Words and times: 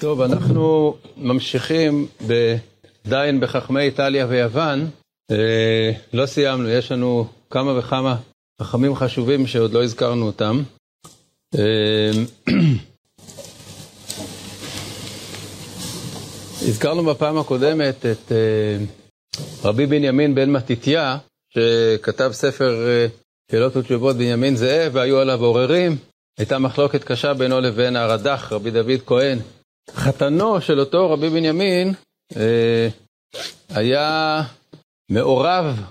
טוב, 0.00 0.20
אנחנו 0.20 0.96
ממשיכים 1.16 2.06
עדיין 3.06 3.40
בחכמי 3.40 3.80
איטליה 3.80 4.26
ויוון. 4.28 4.90
אה, 5.30 5.92
לא 6.12 6.26
סיימנו, 6.26 6.68
יש 6.68 6.92
לנו 6.92 7.26
כמה 7.50 7.78
וכמה 7.78 8.16
חכמים 8.62 8.94
חשובים 8.94 9.46
שעוד 9.46 9.72
לא 9.72 9.84
הזכרנו 9.84 10.26
אותם. 10.26 10.62
אה, 11.58 12.10
הזכרנו 16.68 17.04
בפעם 17.04 17.38
הקודמת 17.38 18.06
את 18.06 18.32
אה, 18.32 18.76
רבי 19.64 19.86
בנימין 19.86 20.34
בן 20.34 20.50
מתתיה, 20.50 21.18
שכתב 21.54 22.30
ספר 22.32 22.86
אה, 22.88 23.06
שאלות 23.50 23.76
ותשובות 23.76 24.16
בנימין 24.16 24.56
זאב, 24.56 24.94
והיו 24.94 25.18
עליו 25.18 25.44
עוררים. 25.44 25.96
הייתה 26.38 26.58
מחלוקת 26.58 27.04
קשה 27.04 27.34
בינו 27.34 27.60
לבין 27.60 27.96
הרד"ח, 27.96 28.52
רבי 28.52 28.70
דוד 28.70 29.00
כהן. 29.06 29.38
חתנו 29.90 30.60
של 30.60 30.80
אותו 30.80 31.10
רבי 31.10 31.28
בנימין 31.28 31.94
אה, 32.36 32.88
היה 33.68 34.42
מעורב 35.10 35.82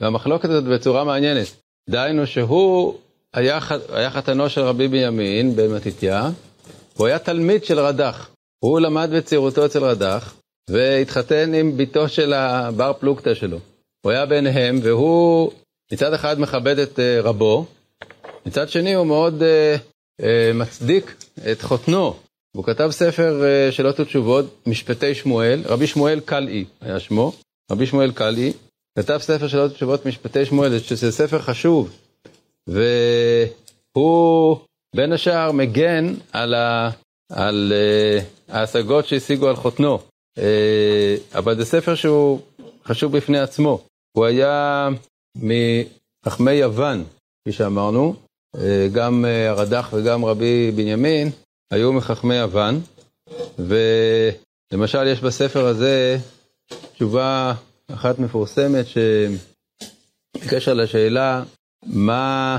במחלוקת 0.00 0.48
הזאת 0.48 0.64
בצורה 0.64 1.04
מעניינת. 1.04 1.46
דהיינו 1.90 2.26
שהוא 2.26 2.98
היה, 3.34 3.58
היה 3.92 4.10
חתנו 4.10 4.50
של 4.50 4.60
רבי 4.60 4.88
בנימין 4.88 5.56
בן 5.56 5.74
מתתיה, 5.74 6.30
הוא 6.96 7.06
היה 7.06 7.18
תלמיד 7.18 7.64
של 7.64 7.80
רד"ח. 7.80 8.30
הוא 8.64 8.80
למד 8.80 9.10
בצעירותו 9.12 9.66
אצל 9.66 9.84
רד"ח, 9.84 10.34
והתחתן 10.70 11.54
עם 11.54 11.76
בתו 11.76 12.08
של 12.08 12.32
הבר 12.32 12.92
פלוגתא 12.92 13.34
שלו. 13.34 13.58
הוא 14.04 14.12
היה 14.12 14.26
ביניהם, 14.26 14.78
והוא 14.82 15.52
מצד 15.92 16.12
אחד 16.12 16.40
מכבד 16.40 16.78
את 16.78 16.98
uh, 16.98 17.22
רבו, 17.22 17.66
מצד 18.46 18.68
שני 18.68 18.94
הוא 18.94 19.06
מאוד 19.06 19.42
uh, 19.42 20.20
uh, 20.20 20.24
מצדיק 20.54 21.14
את 21.52 21.62
חותנו. 21.62 22.14
הוא 22.56 22.64
כתב 22.64 22.90
ספר 22.90 23.42
uh, 23.42 23.72
שאלות 23.72 24.00
ותשובות, 24.00 24.66
משפטי 24.66 25.14
שמואל, 25.14 25.62
רבי 25.66 25.86
שמואל 25.86 26.20
קלעי 26.20 26.64
היה 26.80 27.00
שמו, 27.00 27.32
רבי 27.70 27.86
שמואל 27.86 28.12
קלעי, 28.12 28.52
כתב 28.98 29.18
ספר 29.18 29.48
שאלות 29.48 29.72
ותשובות 29.72 30.06
משפטי 30.06 30.44
שמואל, 30.44 30.78
שזה 30.78 31.12
ספר 31.12 31.38
חשוב, 31.38 31.96
והוא 32.66 34.58
בין 34.96 35.12
השאר 35.12 35.52
מגן 35.52 36.14
על, 36.32 36.54
ה, 36.54 36.90
על 37.32 37.72
uh, 37.72 38.52
ההשגות 38.52 39.06
שהשיגו 39.06 39.48
על 39.48 39.56
חותנו. 39.56 39.98
Uh, 40.38 40.42
אבל 41.34 41.56
זה 41.56 41.64
ספר 41.64 41.94
שהוא 41.94 42.40
חשוב 42.84 43.16
בפני 43.16 43.38
עצמו. 43.38 43.84
הוא 44.12 44.24
היה 44.24 44.88
מחכמי 45.36 46.52
יוון, 46.52 47.04
כפי 47.40 47.52
שאמרנו, 47.52 48.14
אה, 48.56 48.88
גם 48.92 49.24
אה, 49.24 49.50
הרד"ח 49.50 49.90
וגם 49.92 50.24
רבי 50.24 50.70
בנימין 50.70 51.30
היו 51.70 51.92
מחכמי 51.92 52.34
יוון, 52.34 52.80
ולמשל 53.58 55.06
יש 55.06 55.20
בספר 55.20 55.66
הזה 55.66 56.18
תשובה 56.94 57.54
אחת 57.94 58.18
מפורסמת 58.18 58.86
שבקשר 60.36 60.74
לשאלה 60.74 61.42
מה, 61.86 62.58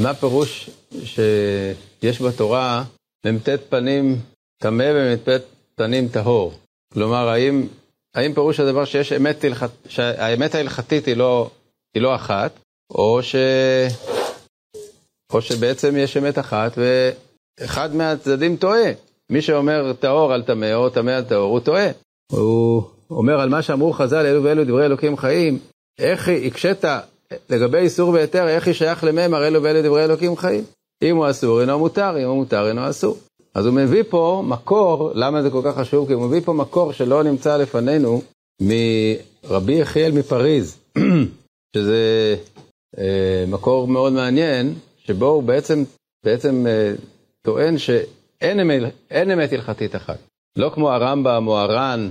מה 0.00 0.14
פירוש 0.14 0.70
שיש 1.04 2.22
בתורה 2.22 2.84
מ"ט 3.26 3.48
פנים 3.68 4.20
טמא 4.58 4.92
ומ"ט 4.94 5.28
פנים 5.74 6.08
טהור. 6.08 6.52
כלומר, 6.92 7.28
האם 7.28 7.66
האם 8.14 8.34
פירוש 8.34 8.60
הדבר 8.60 8.84
שיש 8.84 9.12
אמת 9.12 9.44
הלכת, 9.44 9.70
שהאמת 9.88 10.54
ההלכתית 10.54 11.06
היא 11.06 11.16
לא, 11.16 11.50
היא 11.94 12.02
לא 12.02 12.14
אחת, 12.14 12.52
או, 12.90 13.22
ש... 13.22 13.36
או 15.32 15.42
שבעצם 15.42 15.96
יש 15.96 16.16
אמת 16.16 16.38
אחת 16.38 16.72
ואחד 17.60 17.94
מהצדדים 17.94 18.56
טועה. 18.56 18.90
מי 19.30 19.42
שאומר 19.42 19.92
טהור 19.92 20.32
על 20.32 20.42
טמא 20.42 20.74
או 20.74 20.90
טמא 20.90 21.10
על 21.10 21.24
טהור, 21.24 21.52
הוא 21.52 21.60
טועה. 21.60 21.88
הוא 22.32 22.82
אומר 23.18 23.40
על 23.40 23.48
מה 23.48 23.62
שאמרו 23.62 23.92
חז"ל, 23.92 24.26
אלו 24.26 24.44
ואלו 24.44 24.64
דברי 24.64 24.86
אלוקים 24.86 25.16
חיים, 25.16 25.58
איך 25.98 26.28
הקשית 26.46 26.84
לגבי 27.50 27.78
איסור 27.78 28.08
והיתר, 28.08 28.48
איך 28.48 28.66
היא 28.66 28.74
שייך 28.74 29.04
לממר 29.04 29.46
אלו 29.46 29.62
ואלו 29.62 29.82
דברי 29.82 30.04
אלוקים 30.04 30.36
חיים? 30.36 30.64
אם 31.02 31.16
הוא 31.16 31.30
אסור 31.30 31.60
אינו 31.60 31.78
מותר, 31.78 32.18
אם 32.18 32.28
הוא 32.28 32.36
מותר 32.36 32.68
אינו 32.68 32.90
אסור. 32.90 33.16
אז 33.54 33.66
הוא 33.66 33.74
מביא 33.74 34.02
פה 34.08 34.42
מקור, 34.46 35.10
למה 35.14 35.42
זה 35.42 35.50
כל 35.50 35.60
כך 35.64 35.78
חשוב? 35.78 36.06
כי 36.06 36.12
הוא 36.12 36.22
מביא 36.22 36.40
פה 36.40 36.52
מקור 36.52 36.92
שלא 36.92 37.22
נמצא 37.22 37.56
לפנינו 37.56 38.22
מרבי 38.60 39.74
יחיאל 39.74 40.12
מפריז, 40.12 40.76
שזה 41.76 42.36
אה, 42.98 43.44
מקור 43.48 43.88
מאוד 43.88 44.12
מעניין, 44.12 44.74
שבו 44.98 45.26
הוא 45.26 45.42
בעצם, 45.42 45.84
בעצם 46.24 46.66
אה, 46.66 46.92
טוען 47.46 47.78
שאין 47.78 48.60
אמת, 48.60 48.82
אמת 49.32 49.52
הלכתית 49.52 49.96
אחת. 49.96 50.18
לא 50.58 50.70
כמו 50.74 50.92
הרמב"ם 50.92 51.48
או 51.48 51.58
הר"ן, 51.58 52.10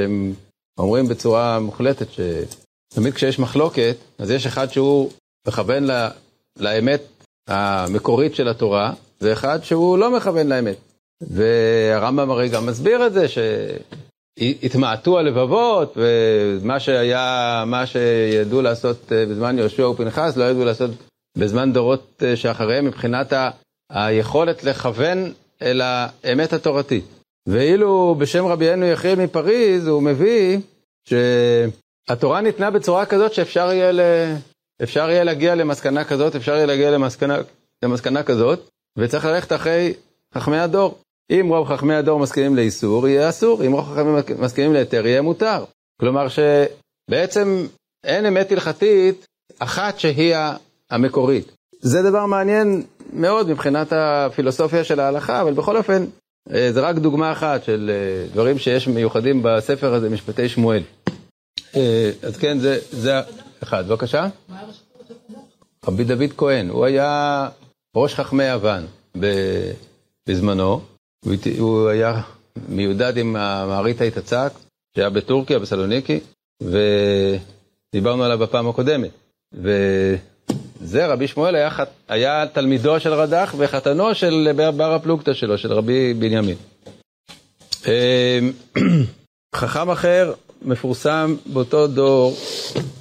שהם 0.00 0.34
אומרים 0.78 1.08
בצורה 1.08 1.60
מוחלטת 1.60 2.06
שתמיד 2.10 3.14
כשיש 3.14 3.38
מחלוקת, 3.38 3.96
אז 4.18 4.30
יש 4.30 4.46
אחד 4.46 4.70
שהוא 4.70 5.10
מכוון 5.48 5.84
לה, 5.84 6.10
לאמת 6.58 7.02
המקורית 7.48 8.34
של 8.34 8.48
התורה, 8.48 8.92
ואחד 9.20 9.58
שהוא 9.62 9.98
לא 9.98 10.16
מכוון 10.16 10.46
לאמת. 10.46 10.76
והרמב"ם 11.20 12.30
הרי 12.30 12.48
גם 12.48 12.66
מסביר 12.66 13.06
את 13.06 13.12
זה, 13.12 13.26
שהתמעטו 14.38 15.18
הלבבות, 15.18 15.96
ומה 15.96 16.80
שהיה, 16.80 17.64
מה 17.66 17.86
שידעו 17.86 18.62
לעשות 18.62 19.12
בזמן 19.12 19.58
יהושע 19.58 19.88
ופנחס, 19.88 20.36
לא 20.36 20.44
ידעו 20.44 20.64
לעשות 20.64 20.90
בזמן 21.38 21.72
דורות 21.72 22.22
שאחריהם, 22.34 22.84
מבחינת. 22.84 23.32
היכולת 23.90 24.64
לכוון 24.64 25.32
אל 25.62 25.80
האמת 25.84 26.52
התורתית. 26.52 27.04
ואילו 27.46 28.14
בשם 28.18 28.46
רבינו 28.46 28.86
יחיאל 28.86 29.18
מפריז, 29.18 29.86
הוא 29.86 30.02
מביא 30.02 30.58
שהתורה 31.08 32.40
ניתנה 32.40 32.70
בצורה 32.70 33.06
כזאת 33.06 33.34
שאפשר 33.34 33.72
יהיה, 33.72 33.92
ל... 33.92 34.00
אפשר 34.82 35.10
יהיה 35.10 35.24
להגיע 35.24 35.54
למסקנה 35.54 36.04
כזאת, 36.04 36.36
אפשר 36.36 36.52
יהיה 36.54 36.66
להגיע 36.66 36.90
למסקנה, 36.90 37.38
למסקנה 37.84 38.22
כזאת, 38.22 38.68
וצריך 38.98 39.24
ללכת 39.24 39.52
אחרי 39.52 39.94
חכמי 40.34 40.58
הדור. 40.58 40.98
אם 41.30 41.46
רוב 41.48 41.68
חכמי 41.68 41.94
הדור 41.94 42.18
מסכימים 42.18 42.56
לאיסור, 42.56 43.08
יהיה 43.08 43.28
אסור, 43.28 43.66
אם 43.66 43.72
רוב 43.72 43.84
חכמים 43.84 44.16
מסכימים 44.38 44.72
להיתר, 44.72 45.06
יהיה 45.06 45.22
מותר. 45.22 45.64
כלומר 46.00 46.26
שבעצם 46.28 47.66
אין 48.04 48.26
אמת 48.26 48.52
הלכתית 48.52 49.26
אחת 49.58 49.98
שהיא 49.98 50.34
המקורית. 50.90 51.52
זה 51.80 52.02
דבר 52.02 52.26
מעניין 52.26 52.82
מאוד 53.12 53.50
מבחינת 53.50 53.92
הפילוסופיה 53.92 54.84
של 54.84 55.00
ההלכה, 55.00 55.40
אבל 55.40 55.52
בכל 55.52 55.76
אופן, 55.76 56.04
אה, 56.52 56.72
זה 56.72 56.80
רק 56.80 56.96
דוגמה 56.96 57.32
אחת 57.32 57.64
של 57.64 57.90
אה, 57.92 58.26
דברים 58.32 58.58
שיש 58.58 58.88
מיוחדים 58.88 59.40
בספר 59.42 59.94
הזה, 59.94 60.10
משפטי 60.10 60.48
שמואל. 60.48 60.82
אה, 61.76 62.10
אז 62.22 62.36
כן, 62.36 62.58
זה, 62.58 62.78
זה 62.90 63.20
אחד. 63.62 63.88
בבקשה? 63.88 64.28
רבי 65.86 66.04
דוד 66.04 66.32
כהן, 66.36 66.68
הוא 66.68 66.84
היה 66.84 67.48
ראש 67.96 68.14
חכמי 68.14 68.44
יוון 68.44 68.86
בזמנו. 70.28 70.80
הוא 71.58 71.88
היה 71.88 72.20
מיודד 72.68 73.16
עם 73.16 73.36
המעריץ 73.36 74.00
היתצ"ק, 74.00 74.52
שהיה 74.96 75.10
בטורקיה, 75.10 75.58
בסלוניקי, 75.58 76.20
ודיברנו 76.62 78.24
עליו 78.24 78.38
בפעם 78.38 78.68
הקודמת. 78.68 79.10
וזה, 80.80 81.06
רבי 81.06 81.28
שמואל 81.28 81.54
היה, 81.54 81.70
היה 82.08 82.46
תלמידו 82.46 83.00
של 83.00 83.12
רד"ח 83.12 83.54
וחתנו 83.58 84.14
של 84.14 84.48
בר 84.76 84.92
הפלוגתא 84.94 85.34
שלו, 85.34 85.58
של 85.58 85.72
רבי 85.72 86.14
בנימין. 86.14 86.56
אמ, 87.86 88.52
חכם 89.56 89.90
אחר 89.90 90.32
מפורסם 90.62 91.36
באותו 91.46 91.86
דור 91.86 92.36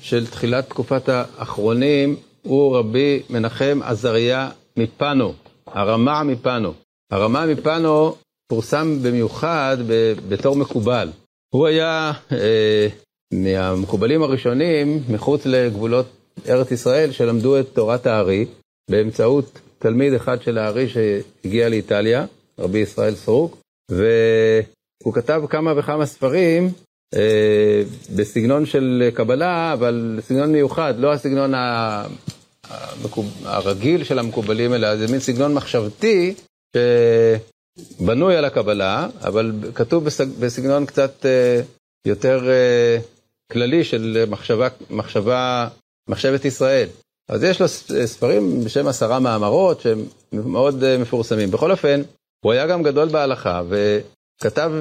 של 0.02 0.28
תחילת 0.28 0.70
תקופת 0.70 1.10
האחרונים, 1.10 2.16
הוא 2.42 2.78
רבי 2.78 3.22
מנחם 3.30 3.80
עזריה 3.84 4.50
מפאנו, 4.78 5.34
הרמה 5.68 6.24
מפאנו. 6.24 6.74
הרמה 7.12 7.46
מפאנו 7.46 8.16
פורסם 8.48 8.98
במיוחד 9.04 9.78
בתור 10.30 10.56
מקובל. 10.56 11.10
הוא 11.54 11.68
היה 11.68 12.12
אה, 12.32 12.88
מהמקובלים 13.34 14.24
הראשונים 14.24 15.04
מחוץ 15.10 15.46
לגבולות 15.46 16.06
ארץ 16.50 16.72
ישראל 16.72 17.12
שלמדו 17.12 17.60
את 17.60 17.66
תורת 17.74 18.06
הארי 18.06 18.46
באמצעות 18.92 19.60
תלמיד 19.80 20.14
אחד 20.14 20.42
של 20.42 20.58
הארי 20.58 20.90
שהגיע 20.90 21.70
לאיטליה, 21.70 22.26
רבי 22.60 22.80
ישראל 22.80 23.16
סרוק, 23.16 23.58
והוא 23.92 25.14
כתב 25.14 25.42
כמה 25.50 25.74
וכמה 25.78 26.06
ספרים 26.06 26.72
אה, 27.16 27.84
בסגנון 28.16 28.66
של 28.66 29.10
קבלה, 29.14 29.74
אבל 29.74 30.20
סגנון 30.22 30.52
מיוחד, 30.52 30.94
לא 30.98 31.14
הסגנון 31.14 31.54
המקוב... 32.68 33.44
הרגיל 33.44 34.04
של 34.04 34.20
המקובלים, 34.20 34.74
אלא 34.74 34.98
זה 34.98 35.08
מין 35.12 35.20
סגנון 35.20 35.54
מחשבתי 35.54 36.34
שבנוי 36.76 38.36
על 38.36 38.46
הקבלה, 38.46 39.08
אבל 39.22 39.52
כתוב 39.76 40.04
בסגנון 40.40 40.86
קצת 40.86 41.26
אה, 41.26 41.62
יותר 42.08 42.50
אה, 42.50 42.98
כללי 43.52 43.84
של 43.84 44.26
מחשבה, 44.30 44.68
מחשבה, 44.90 45.68
מחשבת 46.10 46.46
ישראל. 46.46 46.88
אז 47.30 47.44
יש 47.44 47.62
לו 47.62 47.68
ספרים 48.06 48.64
בשם 48.64 48.88
עשרה 48.88 49.20
מאמרות 49.20 49.82
שהם 49.82 50.06
מאוד 50.32 50.84
אה, 50.84 50.98
מפורסמים. 50.98 51.52
בכל 51.52 51.72
אופן, 51.72 52.02
הוא 52.46 52.52
היה 52.52 52.68
גם 52.68 52.84
גדול 52.84 53.10
בהלכה, 53.10 53.62
וכתב, 53.70 54.72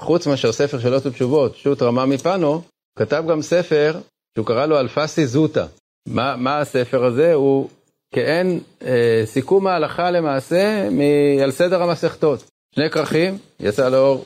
חוץ 0.00 0.26
מאשר 0.26 0.52
ספר 0.52 0.78
שאלות 0.78 1.06
ותשובות, 1.06 1.56
שו"ת 1.56 1.82
רמה 1.82 2.06
מפנו, 2.06 2.62
כתב 2.98 3.24
גם 3.28 3.42
ספר 3.42 4.00
שהוא 4.34 4.46
קרא 4.46 4.66
לו 4.66 4.80
אלפסי 4.80 5.26
זוטה. 5.26 5.66
מה, 6.08 6.36
מה 6.36 6.58
הספר 6.58 7.04
הזה? 7.04 7.34
הוא 7.34 7.68
כעין 8.14 8.60
אה, 8.82 9.22
סיכום 9.24 9.66
ההלכה 9.66 10.10
למעשה 10.10 10.88
מ- 10.90 11.42
על 11.42 11.50
סדר 11.50 11.82
המסכתות. 11.82 12.44
שני 12.74 12.90
כרכים, 12.90 13.38
יצא 13.60 13.88
לאור 13.88 14.24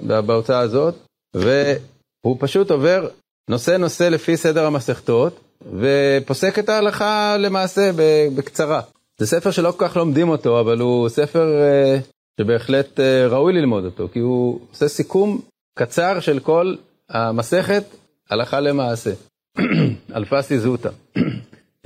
בהוצאה 0.00 0.58
הזאת, 0.58 0.94
והוא 1.34 2.36
פשוט 2.40 2.70
עובר 2.70 3.08
נושא 3.50 3.70
נושא 3.70 4.04
לפי 4.04 4.36
סדר 4.36 4.66
המסכתות, 4.66 5.40
ופוסק 5.64 6.58
את 6.58 6.68
ההלכה 6.68 7.36
למעשה 7.36 7.90
בקצרה. 8.36 8.80
זה 9.18 9.26
ספר 9.26 9.50
שלא 9.50 9.70
כל 9.70 9.88
כך 9.88 9.96
לומדים 9.96 10.28
אותו, 10.28 10.60
אבל 10.60 10.78
הוא 10.80 11.08
ספר 11.08 11.60
אה, 11.60 11.98
שבהחלט 12.40 13.00
אה, 13.00 13.26
ראוי 13.26 13.52
ללמוד 13.52 13.84
אותו, 13.84 14.08
כי 14.12 14.18
הוא 14.18 14.60
עושה 14.70 14.88
סיכום 14.88 15.40
קצר 15.78 16.20
של 16.20 16.38
כל 16.38 16.74
המסכת 17.10 17.84
הלכה 18.30 18.60
למעשה. 18.60 19.10
אלפסי 20.16 20.58
זוטה. 20.58 20.88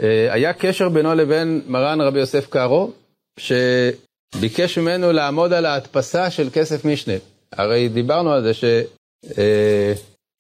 אה, 0.03 0.33
היה 0.33 0.53
קשר 0.53 0.89
בינו 0.89 1.15
לבין 1.15 1.63
מרן 1.67 2.01
רבי 2.01 2.19
יוסף 2.19 2.47
קארו, 2.47 2.93
שביקש 3.39 4.79
ממנו 4.79 5.13
לעמוד 5.13 5.53
על 5.53 5.67
ההדפסה 5.67 6.31
של 6.31 6.49
כסף 6.53 6.85
משנה. 6.85 7.15
הרי 7.53 7.89
דיברנו 7.89 8.33
על 8.33 8.43
זה 8.43 8.53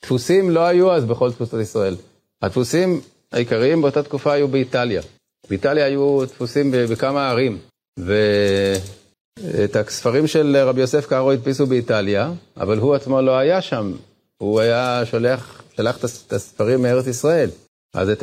שדפוסים 0.02 0.50
לא 0.50 0.60
היו 0.66 0.92
אז 0.92 1.04
בכל 1.04 1.32
תפוסות 1.32 1.60
ישראל. 1.60 1.96
הדפוסים 2.42 3.00
העיקריים 3.34 3.82
באותה 3.82 4.02
תקופה 4.02 4.32
היו 4.32 4.48
באיטליה. 4.48 5.02
באיטליה 5.48 5.84
היו 5.84 6.24
דפוסים 6.24 6.70
בכמה 6.70 7.30
ערים, 7.30 7.58
ואת 7.98 9.76
הספרים 9.76 10.26
של 10.26 10.56
רבי 10.56 10.80
יוסף 10.80 11.06
קארו 11.06 11.30
הדפיסו 11.30 11.66
באיטליה, 11.66 12.32
אבל 12.56 12.78
הוא 12.78 12.94
עצמו 12.94 13.22
לא 13.22 13.36
היה 13.36 13.62
שם. 13.62 13.92
הוא 14.38 14.60
היה 14.60 15.02
שולח, 15.04 15.62
שלח 15.76 15.98
את 15.98 16.32
הספרים 16.32 16.82
מארץ 16.82 17.06
ישראל. 17.06 17.50
אז 17.94 18.08
את 18.08 18.22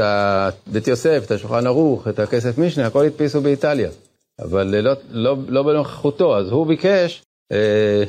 בית 0.68 0.88
יוסף, 0.88 1.22
את 1.26 1.32
השולחן 1.32 1.68
ערוך, 1.68 2.08
את 2.08 2.20
הכסף 2.20 2.58
משנה, 2.58 2.88
הכל 2.88 3.06
הדפיסו 3.06 3.42
באיטליה. 3.42 3.90
אבל 4.40 4.76
לא, 4.82 4.94
לא, 5.10 5.38
לא 5.48 5.64
בנוכחותו, 5.64 6.38
אז 6.38 6.50
הוא 6.50 6.68
ביקש 6.68 7.24
אה, 7.52 8.04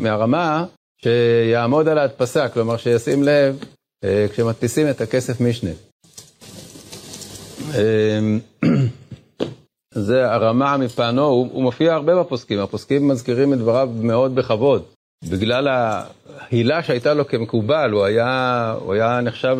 מהרמה 0.00 0.64
שיעמוד 1.02 1.88
על 1.88 1.98
ההדפסה, 1.98 2.48
כלומר 2.48 2.76
שישים 2.76 3.22
לב 3.22 3.64
אה, 4.04 4.26
כשמדפיסים 4.32 4.90
את 4.90 5.00
הכסף 5.00 5.40
משנה. 5.40 5.70
אה, 7.74 8.20
זה 9.94 10.32
הרמה 10.32 10.76
מפענו, 10.76 11.24
הוא, 11.24 11.48
הוא 11.52 11.62
מופיע 11.62 11.94
הרבה 11.94 12.20
בפוסקים, 12.20 12.58
הפוסקים 12.58 13.08
מזכירים 13.08 13.52
את 13.52 13.58
דבריו 13.58 13.90
מאוד 13.94 14.34
בכבוד. 14.34 14.82
בגלל 15.30 15.68
ההילה 15.68 16.82
שהייתה 16.82 17.14
לו 17.14 17.28
כמקובל, 17.28 17.90
הוא 17.90 18.04
היה, 18.04 18.74
הוא 18.80 18.94
היה 18.94 19.20
נחשב 19.20 19.56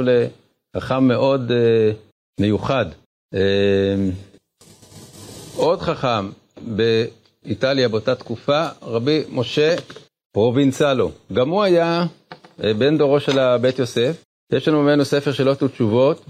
לחכם 0.77 1.05
מאוד 1.09 1.51
אה, 1.51 1.93
מיוחד. 2.41 2.87
אה, 3.35 3.95
עוד 5.57 5.81
חכם 5.81 6.31
באיטליה 6.61 7.89
באותה 7.89 8.15
תקופה, 8.15 8.69
רבי 8.83 9.23
משה 9.31 9.77
פרובינצלו. 10.33 11.11
גם 11.33 11.49
הוא 11.49 11.63
היה 11.63 12.07
אה, 12.65 12.75
בן 12.75 12.99
דורו 12.99 13.21
של 13.21 13.39
הבית 13.39 13.79
יוסף. 13.79 14.25
יש 14.53 14.69
לנו 14.69 14.83
ממנו 14.83 15.05
ספר 15.05 15.33
שאלות 15.33 15.63
ותשובות, 15.63 16.25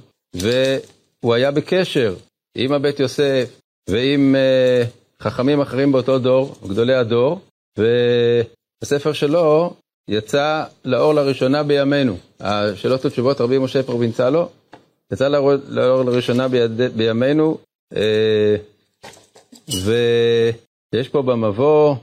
והוא 1.22 1.34
היה 1.34 1.50
בקשר 1.50 2.14
עם 2.54 2.72
הבית 2.72 3.00
יוסף 3.00 3.60
ועם 3.90 4.36
אה, 4.36 4.84
חכמים 5.20 5.60
אחרים 5.60 5.92
באותו 5.92 6.18
דור, 6.18 6.54
גדולי 6.68 6.94
הדור, 6.94 7.40
והספר 7.78 9.12
שלו 9.12 9.74
יצא 10.08 10.64
לאור 10.84 11.14
לראשונה 11.14 11.62
בימינו. 11.62 12.16
השאלות 12.40 13.04
ותשובות 13.04 13.40
רבי 13.40 13.58
משה 13.58 13.82
פרובינצלו, 13.82 14.48
יצא 15.12 15.28
לאור, 15.28 15.52
לאור 15.68 16.02
לראשונה 16.02 16.48
ביד, 16.48 16.80
בימינו, 16.96 17.58
אה, 17.96 18.56
ויש 19.84 21.08
פה 21.08 21.22
במבוא 21.22 21.96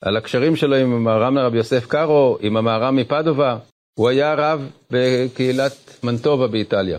על 0.00 0.16
הקשרים 0.16 0.56
שלו 0.56 0.76
עם 0.76 0.92
המהר"ם 0.94 1.34
לרבי 1.36 1.56
יוסף 1.56 1.86
קארו, 1.86 2.38
עם 2.40 2.56
המהר"ם 2.56 2.96
מפדובה, 2.96 3.58
הוא 3.98 4.08
היה 4.08 4.34
רב 4.34 4.70
בקהילת 4.90 6.04
מנטובה 6.04 6.46
באיטליה. 6.46 6.98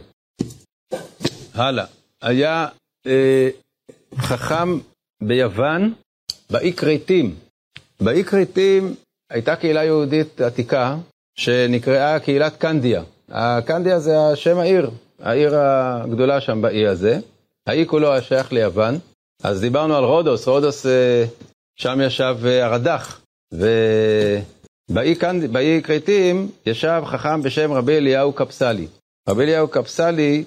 הלאה, 1.53 1.85
היה 2.21 2.67
אה, 3.07 3.49
חכם 4.17 4.79
ביוון, 5.21 5.93
באי 6.49 6.73
כרתים. 6.73 7.35
באי 8.01 8.23
כרתים 8.23 8.95
הייתה 9.29 9.55
קהילה 9.55 9.83
יהודית 9.83 10.41
עתיקה 10.41 10.97
שנקראה 11.35 12.19
קהילת 12.19 12.57
קנדיה. 12.57 13.03
הקנדיה 13.29 13.99
זה 13.99 14.19
השם 14.19 14.57
העיר, 14.57 14.91
העיר 15.19 15.55
הגדולה 15.55 16.41
שם 16.41 16.61
באי 16.61 16.87
הזה. 16.87 17.19
האי 17.67 17.85
כולו 17.87 18.11
היה 18.11 18.21
שייך 18.21 18.53
ליוון. 18.53 18.99
אז 19.43 19.61
דיברנו 19.61 19.95
על 19.97 20.03
רודוס, 20.03 20.47
רודוס 20.47 20.85
אה, 20.85 21.25
שם 21.75 21.99
ישב 22.01 22.37
אה, 22.45 22.65
הרד"ח, 22.65 23.21
ובאי 24.89 25.15
כרתים 25.83 26.51
ישב 26.65 27.01
חכם 27.05 27.41
בשם 27.41 27.71
רבי 27.73 27.97
אליהו 27.97 28.33
קפסלי. 28.33 28.87
רבי 29.29 29.43
אליהו 29.43 29.67
קפסלי, 29.67 30.43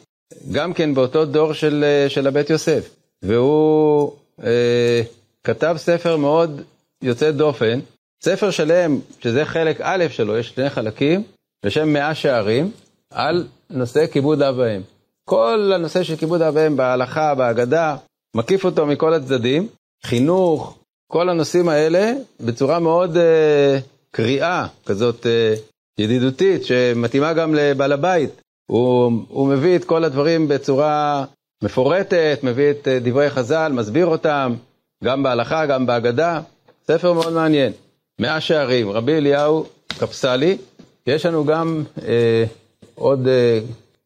גם 0.53 0.73
כן 0.73 0.95
באותו 0.95 1.25
דור 1.25 1.53
של, 1.53 1.85
אה, 1.85 2.09
של 2.09 2.27
הבית 2.27 2.51
יוסף, 2.51 2.91
והוא 3.23 4.13
אה, 4.45 5.03
כתב 5.45 5.75
ספר 5.79 6.17
מאוד 6.17 6.61
יוצא 7.03 7.31
דופן, 7.31 7.81
ספר 8.23 8.51
שלם, 8.51 8.99
שזה 9.21 9.45
חלק 9.45 9.81
א' 9.83 10.05
שלו, 10.11 10.39
יש 10.39 10.49
שני 10.49 10.71
חלקים, 10.71 11.23
בשם 11.67 11.89
מאה 11.89 12.15
שערים, 12.15 12.71
על 13.11 13.47
נושא 13.71 14.07
כיבוד 14.07 14.43
אב 14.43 14.59
ואם. 14.59 14.81
כל 15.25 15.73
הנושא 15.75 16.03
של 16.03 16.17
כיבוד 16.17 16.43
אב 16.43 16.55
ואם 16.57 16.77
בהלכה, 16.77 17.35
בהגדה, 17.35 17.97
מקיף 18.37 18.65
אותו 18.65 18.87
מכל 18.87 19.15
הצדדים, 19.15 19.69
חינוך, 20.05 20.79
כל 21.13 21.29
הנושאים 21.29 21.69
האלה 21.69 22.13
בצורה 22.41 22.79
מאוד 22.79 23.17
אה, 23.17 23.79
קריאה, 24.11 24.67
כזאת 24.87 25.27
אה, 25.27 25.55
ידידותית, 25.99 26.65
שמתאימה 26.65 27.33
גם 27.33 27.55
לבעל 27.55 27.93
הבית. 27.93 28.31
הוא, 28.71 29.13
הוא 29.29 29.49
מביא 29.49 29.77
את 29.77 29.85
כל 29.85 30.05
הדברים 30.05 30.49
בצורה 30.49 31.25
מפורטת, 31.63 32.41
מביא 32.43 32.71
את 32.71 32.89
אה, 32.89 32.99
דברי 33.03 33.31
חז"ל, 33.31 33.73
מסביר 33.73 34.07
אותם, 34.07 34.55
גם 35.05 35.23
בהלכה, 35.23 35.67
גם 35.67 35.87
בהגדה. 35.87 36.41
ספר 36.87 37.13
מאוד 37.13 37.33
מעניין. 37.33 37.73
מאה 38.21 38.41
שערים, 38.41 38.91
רבי 38.91 39.15
אליהו 39.15 39.67
קפסלי. 39.89 40.59
יש 41.07 41.27
לנו 41.27 41.45
גם 41.45 41.85
אה, 42.07 42.45
עוד 42.95 43.29
אה, 43.29 43.61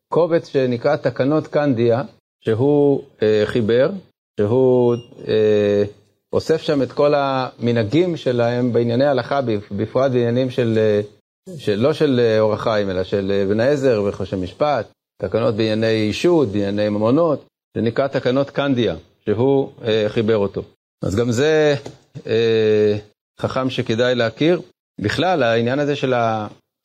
קובץ 0.09 0.49
שנקרא 0.49 0.97
תקנות 0.97 1.47
קנדיה, 1.47 2.03
שהוא 2.41 3.03
אה, 3.23 3.43
חיבר, 3.45 3.91
שהוא 4.41 4.97
אה, 5.29 5.85
אוסף 6.33 6.63
שם 6.63 6.83
את 6.83 6.93
כל 6.93 7.15
המנהגים 7.17 8.17
שלהם 8.17 8.73
בענייני 8.73 9.07
הלכה, 9.07 9.41
בפרט 9.71 10.11
בעניינים 10.11 10.51
של, 10.51 10.57
של 10.57 11.09
לא 11.77 11.93
של 11.93 12.37
אור 12.41 12.53
החיים, 12.53 12.91
אלא 12.91 13.05
של 13.05 13.47
בן 13.49 13.61
העזר 13.61 14.03
וחושי 14.07 14.37
משפט, 14.37 14.93
תקנות 15.23 15.55
בענייני 15.55 15.87
אישות, 15.87 16.49
בענייני 16.49 16.89
ממונות, 16.89 17.47
זה 17.77 17.83
נקרא 17.83 18.07
תקנות 18.07 18.51
קנדיה, 18.51 18.97
שהוא 19.25 19.73
אה, 19.85 20.05
חיבר 20.09 20.37
אותו. 20.37 20.63
אז 21.05 21.17
גם 21.17 21.31
זה 21.31 21.75
אה, 22.27 22.97
חכם 23.41 23.71
שכדאי 23.71 24.15
להכיר. 24.15 24.61
בכלל, 25.01 25.43
העניין 25.43 25.79
הזה 25.79 25.97
של 25.97 26.15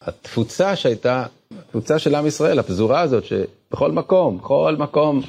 התפוצה 0.04 0.76
שהייתה, 0.76 1.26
התפוצה 1.60 2.00
של 2.00 2.16
עם 2.16 2.28
ישראל, 2.28 2.60
הפזורה 2.60 3.02
הזאת, 3.02 3.24
שבכל 3.26 3.92
מקום, 3.92 4.38
בכל 4.38 4.76
מקום, 4.80 5.22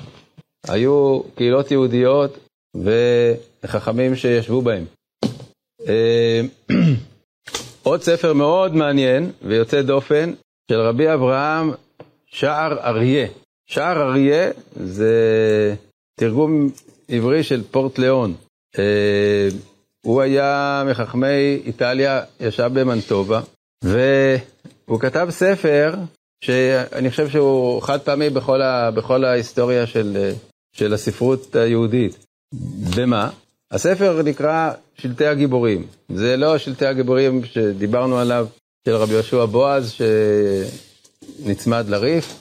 היו 0.68 1.20
קהילות 1.34 1.70
יהודיות 1.70 2.38
וחכמים 3.64 4.16
שישבו 4.16 4.62
בהם. 4.62 4.84
אה, 7.86 7.90
עוד 7.90 8.02
ספר 8.02 8.32
מאוד 8.32 8.74
מעניין 8.74 9.30
ויוצא 9.42 9.82
דופן 9.82 10.32
של 10.70 10.80
רבי 10.80 11.14
אברהם 11.14 11.72
שער 12.26 12.78
אריה. 12.78 13.26
שער 13.66 14.02
אריה 14.02 14.50
זה 14.76 15.74
תרגום 16.20 16.70
עברי 17.08 17.42
של 17.42 17.62
פורט 17.70 17.98
ליאון. 17.98 18.34
אה, 18.78 19.48
הוא 20.02 20.22
היה 20.22 20.82
מחכמי 20.90 21.60
איטליה, 21.64 22.22
ישב 22.40 22.70
במנטובה, 22.74 23.40
והוא 23.84 25.00
כתב 25.00 25.28
ספר 25.30 25.94
שאני 26.44 27.10
חושב 27.10 27.28
שהוא 27.28 27.82
חד 27.82 28.00
פעמי 28.00 28.30
בכל, 28.30 28.62
ה, 28.62 28.90
בכל 28.90 29.24
ההיסטוריה 29.24 29.86
של, 29.86 30.32
של 30.72 30.94
הספרות 30.94 31.56
היהודית. 31.56 32.26
במה? 32.96 33.30
הספר 33.72 34.22
נקרא 34.22 34.72
שלטי 34.98 35.26
הגיבורים. 35.26 35.86
זה 36.08 36.36
לא 36.36 36.58
שלטי 36.58 36.86
הגיבורים 36.86 37.44
שדיברנו 37.44 38.18
עליו, 38.18 38.46
של 38.86 38.94
רבי 38.94 39.12
יהושע 39.12 39.44
בועז, 39.44 39.94
שנצמד 41.42 41.88
לריף. 41.88 42.34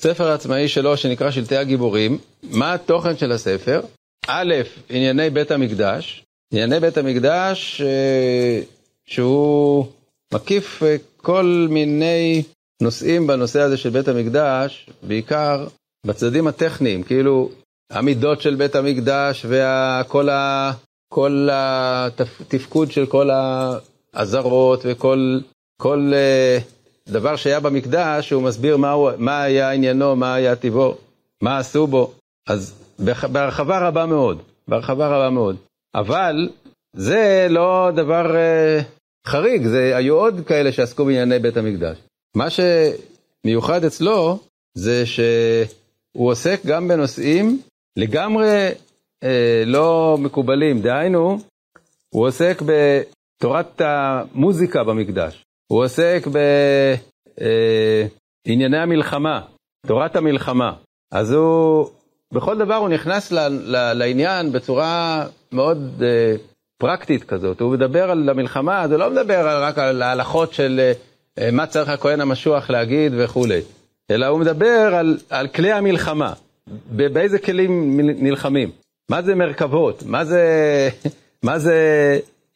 ספר 0.00 0.30
עצמאי 0.30 0.68
שלו 0.68 0.96
שנקרא 0.96 1.30
שלטי 1.30 1.56
הגיבורים. 1.56 2.18
מה 2.42 2.74
התוכן 2.74 3.16
של 3.16 3.32
הספר? 3.32 3.80
א', 4.26 4.54
ענייני 4.90 5.30
בית 5.30 5.50
המקדש, 5.50 6.24
ענייני 6.52 6.80
בית 6.80 6.98
המקדש 6.98 7.80
אה, 7.80 8.60
שהוא 9.06 9.86
מקיף 10.34 10.82
אה, 10.82 10.96
כל 11.16 11.66
מיני 11.70 12.42
נושאים 12.82 13.26
בנושא 13.26 13.60
הזה 13.60 13.76
של 13.76 13.90
בית 13.90 14.08
המקדש, 14.08 14.90
בעיקר 15.02 15.66
בצדדים 16.06 16.46
הטכניים, 16.46 17.02
כאילו 17.02 17.50
המידות 17.92 18.40
של 18.40 18.54
בית 18.54 18.74
המקדש 18.74 19.46
וכל 19.48 20.28
כל 21.12 21.48
התפקוד 21.52 22.90
של 22.90 23.06
כל 23.06 23.30
האזהרות 24.14 24.80
וכל 24.84 25.38
כל, 25.82 26.12
uh, 26.12 27.10
דבר 27.12 27.36
שהיה 27.36 27.60
במקדש, 27.60 28.30
הוא 28.30 28.42
מסביר 28.42 28.76
מה, 28.76 28.90
הוא, 28.90 29.10
מה 29.18 29.42
היה 29.42 29.70
עניינו, 29.70 30.16
מה 30.16 30.34
היה 30.34 30.56
טיבו, 30.56 30.96
מה 31.40 31.58
עשו 31.58 31.86
בו. 31.86 32.12
אז 32.48 32.74
בהרחבה 33.32 33.88
רבה 33.88 34.06
מאוד, 34.06 34.42
בהרחבה 34.68 35.08
רבה 35.08 35.30
מאוד. 35.30 35.56
אבל 35.94 36.48
זה 36.96 37.46
לא 37.50 37.90
דבר 37.94 38.34
uh, 38.34 38.84
חריג, 39.26 39.66
זה, 39.66 39.96
היו 39.96 40.14
עוד 40.14 40.40
כאלה 40.46 40.72
שעסקו 40.72 41.04
בענייני 41.04 41.38
בית 41.38 41.56
המקדש. 41.56 41.98
מה 42.36 42.46
שמיוחד 42.50 43.84
אצלו 43.84 44.38
זה 44.74 45.06
שהוא 45.06 46.30
עוסק 46.30 46.60
גם 46.66 46.88
בנושאים 46.88 47.62
לגמרי 47.96 48.68
אה, 49.24 49.62
לא 49.66 50.16
מקובלים, 50.20 50.80
דהיינו, 50.80 51.38
הוא 52.14 52.26
עוסק 52.26 52.62
בתורת 52.62 53.80
המוזיקה 53.80 54.84
במקדש, 54.84 55.42
הוא 55.72 55.84
עוסק 55.84 56.26
בענייני 58.46 58.76
אה, 58.76 58.82
המלחמה, 58.82 59.40
תורת 59.86 60.16
המלחמה. 60.16 60.72
אז 61.12 61.32
הוא, 61.32 61.90
בכל 62.32 62.58
דבר 62.58 62.74
הוא 62.74 62.88
נכנס 62.88 63.32
ל, 63.32 63.38
ל, 63.48 63.92
לעניין 63.92 64.52
בצורה 64.52 65.24
מאוד 65.52 66.02
אה, 66.02 66.34
פרקטית 66.78 67.24
כזאת. 67.24 67.60
הוא 67.60 67.72
מדבר 67.72 68.10
על 68.10 68.28
המלחמה, 68.28 68.88
זה 68.88 68.98
לא 68.98 69.10
מדבר 69.10 69.62
רק 69.62 69.78
על 69.78 70.02
ההלכות 70.02 70.52
של 70.52 70.92
אה, 71.38 71.50
מה 71.52 71.66
צריך 71.66 71.88
הכהן 71.88 72.20
המשוח 72.20 72.70
להגיד 72.70 73.12
וכולי, 73.16 73.60
אלא 74.10 74.26
הוא 74.26 74.40
מדבר 74.40 74.94
על, 74.94 75.18
על 75.30 75.48
כלי 75.48 75.72
המלחמה, 75.72 76.32
באיזה 76.90 77.38
כלים 77.38 78.00
נלחמים, 78.00 78.70
מה 79.10 79.22
זה 79.22 79.34
מרכבות, 79.34 80.02
מה 80.06 80.24
זה, 80.24 80.42
מה 81.44 81.58
זה, 81.58 81.76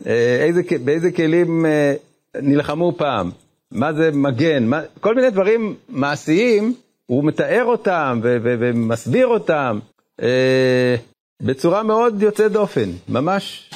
אה, 0.06 0.36
איזה, 0.40 0.62
באיזה 0.84 1.12
כלים 1.12 1.66
אה, 1.66 1.94
נלחמו 2.42 2.92
פעם, 2.96 3.30
מה 3.70 3.92
זה 3.92 4.10
מגן, 4.12 4.64
מה, 4.64 4.80
כל 5.00 5.14
מיני 5.14 5.30
דברים 5.30 5.74
מעשיים, 5.88 6.74
הוא 7.06 7.24
מתאר 7.24 7.64
אותם 7.64 8.20
ו, 8.22 8.36
ו, 8.44 8.54
ומסביר 8.58 9.26
אותם 9.26 9.78
אה, 10.22 10.96
בצורה 11.42 11.82
מאוד 11.82 12.22
יוצאת 12.22 12.52
דופן, 12.52 12.90
ממש, 13.08 13.70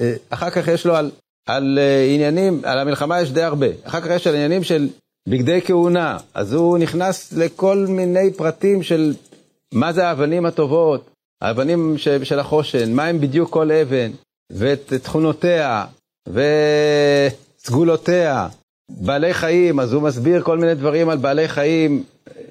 אה, 0.00 0.14
אחר 0.30 0.50
כך 0.50 0.68
יש 0.68 0.86
לו 0.86 0.96
על, 0.96 1.10
על 1.46 1.78
uh, 1.78 2.14
עניינים, 2.14 2.60
על 2.64 2.78
המלחמה 2.78 3.20
יש 3.20 3.32
די 3.32 3.42
הרבה. 3.42 3.66
אחר 3.82 4.00
כך 4.00 4.10
יש 4.10 4.26
על 4.26 4.34
עניינים 4.34 4.64
של 4.64 4.88
בגדי 5.28 5.60
כהונה, 5.64 6.18
אז 6.34 6.52
הוא 6.52 6.78
נכנס 6.78 7.32
לכל 7.32 7.86
מיני 7.88 8.32
פרטים 8.32 8.82
של 8.82 9.14
מה 9.74 9.92
זה 9.92 10.08
האבנים 10.08 10.46
הטובות, 10.46 11.10
האבנים 11.42 11.94
של 12.22 12.38
החושן, 12.38 12.92
מה 12.92 13.04
הם 13.04 13.20
בדיוק 13.20 13.50
כל 13.50 13.72
אבן, 13.72 14.10
ואת 14.50 14.92
תכונותיה, 14.92 15.84
וסגולותיה, 17.60 18.48
בעלי 18.88 19.34
חיים, 19.34 19.80
אז 19.80 19.92
הוא 19.92 20.02
מסביר 20.02 20.42
כל 20.42 20.58
מיני 20.58 20.74
דברים 20.74 21.08
על 21.08 21.18
בעלי 21.18 21.48
חיים, 21.48 22.02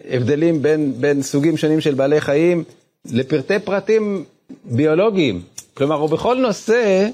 הבדלים 0.10 0.62
בין, 0.62 0.94
בין 1.00 1.22
סוגים 1.22 1.58
שונים 1.58 1.82
של 1.82 1.94
בעלי 1.94 2.22
חיים, 2.22 2.64
לפרטי 3.12 3.60
פרטים 3.60 4.24
ביולוגיים. 4.66 5.42
כלומר, 5.74 5.96
הוא 5.96 6.10
בכל 6.10 6.38
נושא 6.38 7.10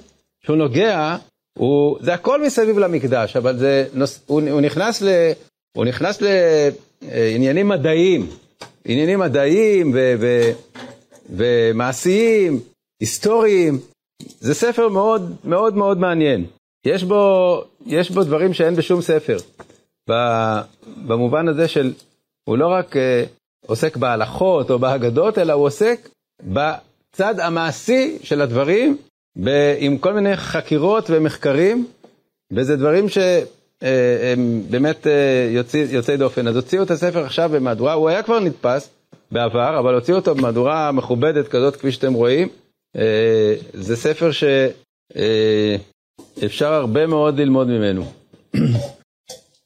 שהוא 0.45 0.57
נוגע, 0.57 1.15
הוא, 1.57 1.97
זה 2.01 2.13
הכל 2.13 2.45
מסביב 2.45 2.79
למקדש, 2.79 3.35
אבל 3.35 3.57
זה, 3.57 3.85
הוא, 4.25 4.41
הוא 4.51 4.61
נכנס, 4.61 5.01
ל, 5.01 5.07
הוא 5.77 5.85
נכנס 5.85 6.21
לעניינים 7.01 7.67
מדעיים, 7.67 8.29
עניינים 8.86 9.19
מדעיים 9.19 9.91
ו, 9.93 10.13
ו, 10.19 10.51
ומעשיים, 11.29 12.59
היסטוריים. 13.00 13.79
זה 14.39 14.53
ספר 14.53 14.89
מאוד 14.89 15.36
מאוד 15.43 15.75
מאוד 15.75 15.98
מעניין. 16.00 16.45
יש 16.86 17.03
בו, 17.03 17.63
יש 17.86 18.12
בו 18.12 18.24
דברים 18.24 18.53
שאין 18.53 18.75
בשום 18.75 19.01
ספר. 19.01 19.38
במובן 21.07 21.48
הזה 21.48 21.67
של, 21.67 21.93
הוא 22.43 22.57
לא 22.57 22.67
רק 22.67 22.95
uh, 22.95 23.00
עוסק 23.67 23.98
בהלכות 23.98 24.71
או 24.71 24.79
בהגדות, 24.79 25.38
אלא 25.38 25.53
הוא 25.53 25.65
עוסק 25.65 26.09
בצד 26.43 27.39
המעשי 27.39 28.17
של 28.24 28.41
הדברים 28.41 28.98
עם 29.79 29.98
כל 29.98 30.13
מיני 30.13 30.38
חקירות 30.38 31.05
ומחקרים, 31.09 31.88
וזה 32.53 32.75
דברים 32.75 33.09
שהם 33.09 33.45
אה, 33.83 34.33
באמת 34.69 35.07
אה, 35.07 35.50
יוצאי, 35.51 35.79
יוצאי 35.89 36.17
דופן. 36.17 36.48
אז 36.48 36.55
הוציאו 36.55 36.83
את 36.83 36.91
הספר 36.91 37.25
עכשיו 37.25 37.50
במהדורה, 37.50 37.93
הוא 37.93 38.09
היה 38.09 38.24
כבר 38.24 38.39
נתפס 38.39 38.89
בעבר, 39.31 39.79
אבל 39.79 39.93
הוציאו 39.93 40.17
אותו 40.17 40.36
במהדורה 40.36 40.91
מכובדת 40.91 41.48
כזאת, 41.48 41.75
כפי 41.75 41.91
שאתם 41.91 42.13
רואים. 42.13 42.48
אה, 42.98 43.55
זה 43.74 43.95
ספר 43.95 44.29
שאפשר 46.39 46.74
הרבה 46.74 47.07
מאוד 47.07 47.39
ללמוד 47.39 47.67
ממנו. 47.67 48.05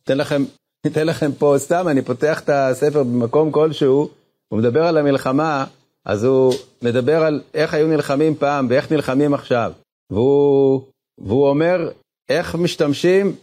אתן 0.03 0.17
לכם, 0.17 0.43
אתן 0.87 1.07
לכם 1.07 1.31
פה 1.31 1.55
סתם, 1.57 1.87
אני 1.87 2.01
פותח 2.01 2.39
את 2.39 2.49
הספר 2.49 3.03
במקום 3.03 3.51
כלשהו, 3.51 4.09
הוא 4.49 4.59
מדבר 4.59 4.83
על 4.83 4.97
המלחמה 4.97 5.65
אז 6.05 6.23
הוא 6.23 6.53
מדבר 6.81 7.23
על 7.23 7.41
איך 7.53 7.73
היו 7.73 7.87
נלחמים 7.87 8.35
פעם 8.35 8.67
ואיך 8.69 8.91
נלחמים 8.91 9.33
עכשיו. 9.33 9.71
והוא, 10.11 10.81
והוא 11.17 11.49
אומר 11.49 11.91
איך 12.29 12.55
משתמשים 12.55 13.35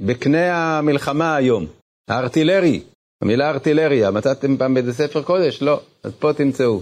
בקנה 0.00 0.78
המלחמה 0.78 1.36
היום. 1.36 1.66
הארטילרי, 2.08 2.82
המילה 3.22 3.50
ארטילריה, 3.50 4.10
מצאתם 4.10 4.56
פעם 4.56 4.74
באיזה 4.74 4.92
ספר 4.92 5.22
קודש? 5.22 5.62
לא, 5.62 5.80
אז 6.02 6.12
פה 6.18 6.32
תמצאו. 6.32 6.80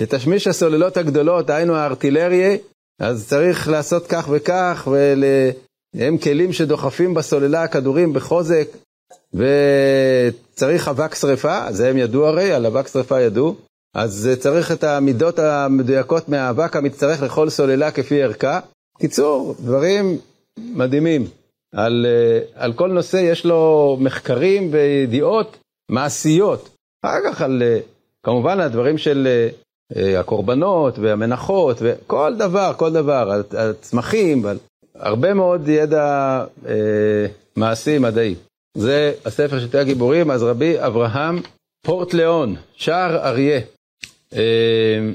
לתשמיש 0.00 0.46
הסוללות 0.46 0.96
הגדולות, 0.96 1.50
היינו 1.50 1.76
הארטילריה, 1.76 2.56
אז 3.00 3.28
צריך 3.28 3.68
לעשות 3.68 4.06
כך 4.06 4.28
וכך, 4.30 4.88
והם 5.94 6.18
כלים 6.18 6.52
שדוחפים 6.52 7.14
בסוללה 7.14 7.62
הכדורים 7.62 8.12
בחוזק, 8.12 8.68
וצריך 9.34 10.88
אבק 10.88 11.14
שרפה, 11.14 11.72
זה 11.72 11.88
הם 11.90 11.96
ידעו 11.96 12.26
הרי, 12.26 12.52
על 12.52 12.66
אבק 12.66 12.88
שרפה 12.88 13.20
ידעו, 13.20 13.56
אז 13.94 14.30
צריך 14.38 14.72
את 14.72 14.84
המידות 14.84 15.38
המדויקות 15.38 16.28
מהאבק 16.28 16.76
המצטרך 16.76 17.22
לכל 17.22 17.50
סוללה 17.50 17.90
כפי 17.90 18.22
ערכה. 18.22 18.60
קיצור, 18.98 19.54
דברים 19.60 20.18
מדהימים. 20.58 21.39
על, 21.74 22.06
אה, 22.08 22.62
על 22.64 22.72
כל 22.72 22.88
נושא 22.88 23.16
יש 23.16 23.46
לו 23.46 23.96
מחקרים 24.00 24.68
וידיעות 24.72 25.58
מעשיות. 25.90 26.76
אחר 27.04 27.18
כך 27.26 27.42
על, 27.42 27.62
אה, 27.62 27.80
כמובן, 28.22 28.60
הדברים 28.60 28.98
של 28.98 29.28
אה, 29.96 30.20
הקורבנות 30.20 30.98
והמנחות 30.98 31.76
וכל 31.80 32.34
דבר, 32.38 32.72
כל 32.76 32.92
דבר, 32.92 33.30
על 33.30 33.70
הצמחים, 33.70 34.44
הרבה 34.94 35.34
מאוד 35.34 35.68
ידע 35.68 36.44
אה, 36.66 37.26
מעשי 37.56 37.98
מדעי. 37.98 38.34
זה 38.76 39.12
הספר 39.24 39.60
של 39.60 39.70
תהיה 39.70 39.82
הגיבורים, 39.82 40.30
אז 40.30 40.42
רבי 40.42 40.74
אברהם 40.78 41.40
פורטליאון, 41.86 42.56
שער 42.76 43.16
אריה. 43.16 43.60
אמ, 44.32 45.14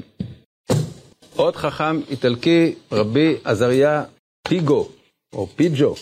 עוד 1.36 1.56
חכם 1.56 2.00
איטלקי, 2.10 2.74
רבי 2.92 3.36
עזריה 3.44 4.04
פיגו, 4.48 4.88
או 5.34 5.46
פיג'ו, 5.46 5.94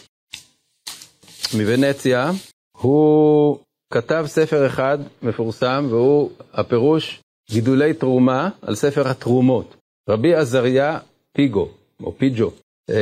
מוונציה, 1.54 2.30
הוא 2.78 3.58
כתב 3.92 4.24
ספר 4.26 4.66
אחד 4.66 4.98
מפורסם, 5.22 5.86
והוא 5.90 6.30
הפירוש 6.52 7.20
גידולי 7.50 7.94
תרומה 7.94 8.48
על 8.62 8.74
ספר 8.74 9.08
התרומות. 9.08 9.76
רבי 10.08 10.34
עזריה 10.34 10.98
פיגו, 11.32 11.68
או 12.02 12.18
פיג'ו. 12.18 12.50
אמ, 12.90 12.94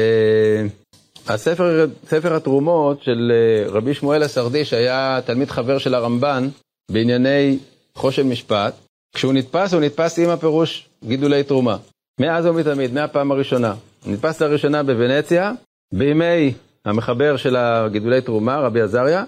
הספר, 1.28 1.86
ספר 2.06 2.34
התרומות 2.34 3.02
של 3.02 3.32
אה, 3.34 3.70
רבי 3.70 3.94
שמואל 3.94 4.22
הסרדי, 4.22 4.64
שהיה 4.64 5.20
תלמיד 5.24 5.50
חבר 5.50 5.78
של 5.78 5.94
הרמב"ן 5.94 6.48
בענייני 6.90 7.58
חושן 7.94 8.28
משפט, 8.28 8.74
כשהוא 9.14 9.32
נתפס, 9.32 9.74
הוא 9.74 9.80
נתפס 9.82 10.18
עם 10.18 10.28
הפירוש 10.28 10.88
גידולי 11.04 11.44
תרומה. 11.44 11.76
מאז 12.20 12.46
ומתמיד, 12.46 12.92
מהפעם 12.92 13.32
הראשונה. 13.32 13.74
נתפס 14.06 14.42
לראשונה 14.42 14.82
בוונציה, 14.82 15.52
בימי 15.94 16.54
המחבר 16.84 17.36
של 17.36 17.56
הגידולי 17.56 18.20
תרומה, 18.20 18.60
רבי 18.60 18.80
עזריה, 18.80 19.24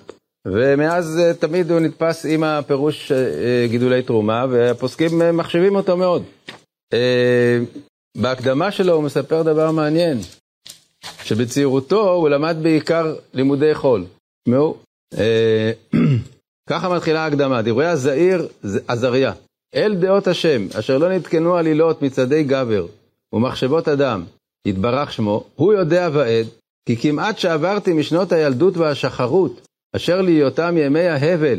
ומאז 0.47 1.19
אה, 1.19 1.35
תמיד 1.35 1.71
הוא 1.71 1.81
נתפס 1.81 2.27
עם 2.27 2.45
הפירוש 2.45 3.13
אה, 3.13 3.67
גידולי 3.71 4.03
תרומה, 4.03 4.47
והפוסקים 4.51 5.23
אה, 5.23 5.33
מחשיבים 5.33 5.77
אותו 5.77 5.97
מאוד. 5.97 6.23
בהקדמה 8.17 8.71
שלו 8.71 8.93
הוא 8.93 9.03
מספר 9.03 9.43
דבר 9.43 9.71
מעניין, 9.71 10.19
שבצעירותו 11.23 12.11
הוא 12.13 12.29
למד 12.29 12.57
בעיקר 12.63 13.15
לימודי 13.33 13.75
חול. 13.75 14.05
תשמעו, 14.45 14.77
ככה 16.71 16.95
מתחילה 16.97 17.25
ההקדמה, 17.25 17.63
דברי 17.63 17.87
הזעיר 17.87 18.49
עזריה. 18.89 19.33
אל 19.75 19.95
דעות 19.95 20.27
השם, 20.27 20.67
אשר 20.79 20.99
לא 20.99 21.09
נתקנו 21.09 21.57
עלילות 21.57 22.03
מצעדי 22.03 22.45
גבר 22.45 22.87
ומחשבות 23.33 23.89
אדם, 23.89 24.25
יתברך 24.67 25.13
שמו, 25.13 25.45
הוא 25.55 25.73
יודע 25.73 26.09
ועד, 26.13 26.47
כי 26.87 26.97
כמעט 26.97 27.39
שעברתי 27.39 27.93
משנות 27.93 28.33
הילדות 28.33 28.77
והשחרות, 28.77 29.67
אשר 29.97 30.21
להיותם 30.21 30.77
ימי 30.79 31.07
ההבל. 31.07 31.59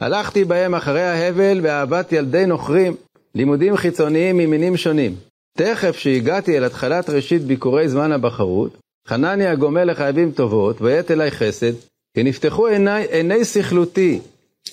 הלכתי 0.00 0.44
בהם 0.44 0.74
אחרי 0.74 1.02
ההבל 1.02 1.60
ואהבת 1.62 2.12
ילדי 2.12 2.46
נוכרים, 2.46 2.96
לימודים 3.34 3.76
חיצוניים 3.76 4.36
ממינים 4.36 4.76
שונים. 4.76 5.16
תכף 5.58 5.98
שהגעתי 5.98 6.56
אל 6.56 6.64
התחלת 6.64 7.10
ראשית 7.10 7.42
ביקורי 7.42 7.88
זמן 7.88 8.12
הבחרות, 8.12 8.76
חנני 9.08 9.46
הגומל 9.46 9.84
לחייבים 9.84 10.32
טובות, 10.32 10.82
ויית 10.82 11.10
אלי 11.10 11.30
חסד, 11.30 11.72
כי 12.14 12.22
נפתחו 12.22 12.66
עיני, 12.66 13.04
עיני 13.10 13.44
סכלותי, 13.44 14.20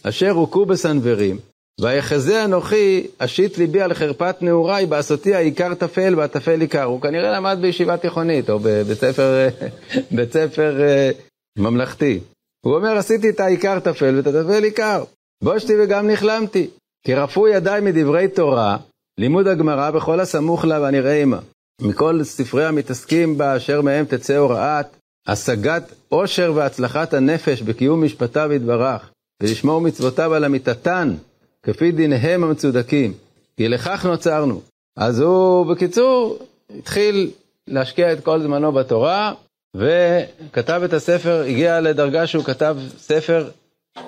אשר 0.04 0.30
הוכו 0.32 0.66
בסנוורים, 0.66 1.38
ויחזה 1.80 2.46
אנוכי, 2.46 3.08
אשית 3.18 3.58
ליבי 3.58 3.82
על 3.82 3.94
חרפת 3.94 4.36
נעוריי, 4.42 4.86
בעשותי 4.86 5.36
העיקר 5.36 5.76
טפל 5.76 6.14
והטפל 6.18 6.62
עיקר. 6.62 6.84
הוא 6.84 7.02
כנראה 7.02 7.32
למד 7.32 7.58
בישיבה 7.62 7.98
תיכונית, 7.98 8.50
או 8.50 8.60
בבית 8.64 8.98
ספר, 8.98 9.48
בית 10.16 10.34
ספר 10.34 10.82
אה, 10.82 11.12
ממלכתי. 11.58 12.20
הוא 12.66 12.76
אומר, 12.76 12.98
עשיתי 12.98 13.30
את 13.30 13.40
העיקר 13.40 13.80
טפל 13.80 14.16
ואת 14.16 14.28
הטפל 14.28 14.64
עיקר. 14.64 15.04
בושתי 15.44 15.74
וגם 15.84 16.08
נכלמתי. 16.08 16.70
כי 17.06 17.14
רפו 17.14 17.48
ידיי 17.48 17.82
מדברי 17.82 18.28
תורה, 18.28 18.78
לימוד 19.20 19.48
הגמרא 19.48 19.92
בכל 19.92 20.20
הסמוך 20.20 20.66
לה 20.66 20.82
והנראה 20.82 21.22
עמה. 21.22 21.40
מכל 21.82 22.24
ספרי 22.24 22.66
המתעסקים 22.66 23.38
בה, 23.38 23.58
אשר 23.58 23.82
מהם 23.82 24.06
תצא 24.06 24.38
הוראת 24.38 24.86
השגת 25.28 25.94
עושר 26.10 26.52
והצלחת 26.56 27.14
הנפש 27.14 27.62
בקיום 27.62 28.04
משפטיו 28.04 28.54
יתברך, 28.54 29.10
ולשמור 29.42 29.82
מצוותיו 29.82 30.34
על 30.34 30.46
אמיתתן, 30.46 31.16
כפי 31.64 31.92
דיניהם 31.92 32.44
המצודקים, 32.44 33.14
כי 33.58 33.68
לכך 33.68 34.06
נוצרנו. 34.06 34.62
אז 34.98 35.20
הוא, 35.20 35.66
בקיצור, 35.66 36.40
התחיל 36.78 37.32
להשקיע 37.68 38.14
את 38.14 38.24
כל 38.24 38.42
זמנו 38.42 38.72
בתורה, 38.72 39.34
וכתב 39.76 40.82
את 40.86 40.94
הספר, 40.94 41.44
הגיע 41.48 41.82
לדרגה 41.82 42.28
שהוא 42.28 42.44
כתב 42.44 42.78
ספר, 42.98 43.50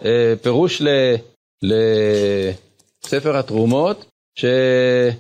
אה, 0.05 0.33
פירוש 0.41 0.81
ל, 0.81 0.87
לספר 1.63 3.37
התרומות, 3.37 4.05
שזה 4.39 5.11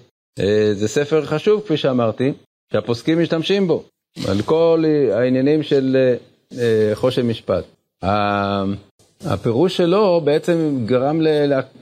אה, 0.79 0.87
ספר 0.87 1.25
חשוב, 1.25 1.61
כפי 1.61 1.77
שאמרתי, 1.77 2.33
שהפוסקים 2.73 3.21
משתמשים 3.21 3.67
בו, 3.67 3.83
על 4.27 4.41
כל 4.41 4.83
העניינים 5.11 5.63
של 5.63 5.97
אה, 5.97 6.15
אה 6.59 6.95
חושן 6.95 7.27
משפט. 7.27 7.63
הפירוש 9.25 9.77
שלו 9.77 10.21
בעצם 10.23 10.85
גרם 10.85 11.19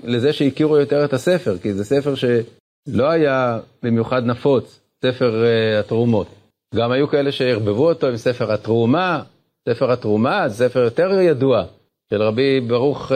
לזה 0.04 0.34
שהכירו 0.34 0.78
יותר 0.78 1.06
את 1.06 1.14
הספר, 1.14 1.58
כי 1.58 1.74
זה 1.74 1.86
ספר 1.86 2.16
שלא 2.16 3.10
היה 3.10 3.60
במיוחד 3.84 4.26
נפוץ, 4.26 4.80
ספר 5.06 5.44
uh, 5.44 5.80
התרומות. 5.80 6.28
גם 6.76 6.92
היו 6.92 7.08
כאלה 7.08 7.32
שערבבו 7.32 7.90
אותו 7.90 8.08
עם 8.08 8.18
ספר 8.18 8.54
התרומה, 8.54 9.24
ספר 9.70 9.92
התרומה 9.92 10.50
זה 10.50 10.68
ספר 10.68 10.80
יותר 10.80 11.12
ידוע, 11.12 11.64
של 12.10 12.22
רבי 12.22 12.60
ברוך 12.60 13.12
uh, 13.12 13.16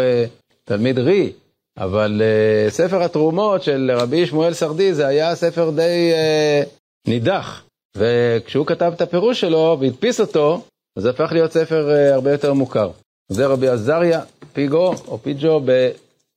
תלמיד 0.63 0.99
רי, 0.99 1.31
אבל 1.77 2.21
uh, 2.21 2.71
ספר 2.71 3.03
התרומות 3.03 3.63
של 3.63 3.91
רבי 3.95 4.27
שמואל 4.27 4.53
סרדי 4.53 4.93
זה 4.93 5.07
היה 5.07 5.35
ספר 5.35 5.69
די 5.69 6.11
uh, 6.13 6.69
נידח, 7.07 7.63
וכשהוא 7.97 8.65
כתב 8.65 8.91
את 8.95 9.01
הפירוש 9.01 9.41
שלו 9.41 9.77
והדפיס 9.79 10.19
אותו, 10.19 10.61
זה 10.99 11.09
הפך 11.09 11.29
להיות 11.31 11.51
ספר 11.51 11.89
uh, 11.89 12.13
הרבה 12.13 12.31
יותר 12.31 12.53
מוכר. 12.53 12.91
זה 13.29 13.45
רבי 13.45 13.67
עזריה 13.67 14.21
פיגו 14.53 14.93
או 15.07 15.17
פיג'ו 15.17 15.61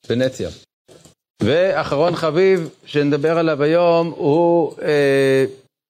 בוונציה. 0.09 0.49
ואחרון 1.43 2.16
חביב 2.16 2.71
שנדבר 2.85 3.38
עליו 3.38 3.62
היום 3.62 4.12
הוא 4.16 4.73
אה, 4.83 5.45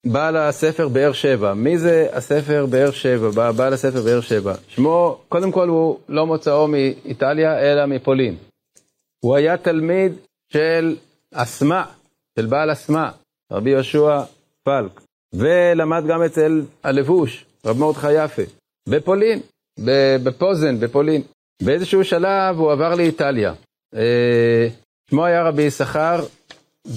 בעל 0.07 0.37
הספר 0.37 0.89
באר 0.89 1.13
שבע. 1.13 1.55
מי 1.55 1.79
זה 1.79 2.09
הספר 2.13 2.67
באר 2.67 2.91
שבע, 2.91 3.53
בעל 3.53 3.73
הספר 3.73 4.03
באר 4.03 4.21
שבע? 4.21 4.55
שמו, 4.69 5.19
קודם 5.29 5.53
כל 5.53 5.69
הוא 5.69 5.99
לא 6.09 6.27
מוצאו 6.27 6.69
מאיטליה 6.69 7.59
אלא 7.59 7.87
מפולין. 7.87 8.37
הוא 9.25 9.37
היה 9.37 9.57
תלמיד 9.57 10.13
של 10.53 10.97
אסמה, 11.35 11.85
של 12.39 12.47
בעל 12.47 12.73
אסמה, 12.73 13.11
רבי 13.53 13.71
יהושע 13.71 14.21
פלק, 14.63 15.01
ולמד 15.35 16.05
גם 16.09 16.23
אצל 16.23 16.63
הלבוש, 16.83 17.45
רב 17.67 17.79
מרדכי 17.79 18.13
יפה, 18.13 18.43
בפולין. 18.89 19.41
בפוזן, 20.25 20.81
בפולין. 20.81 21.23
באיזשהו 21.63 22.05
שלב 22.05 22.59
הוא 22.59 22.73
עבר 22.73 22.95
לאיטליה. 22.95 23.55
אה, 23.95 24.69
שמו 25.11 25.25
היה 25.25 25.43
רבי 25.43 25.63
יששכר 25.63 26.25